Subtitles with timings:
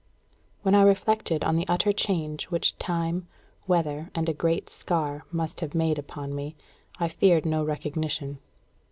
[0.63, 3.27] When I reflected on the utter change which time,
[3.67, 6.55] weather, and a great scar must have made upon me,
[6.99, 8.39] I feared no recognition.